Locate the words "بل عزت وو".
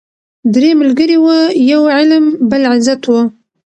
2.49-3.21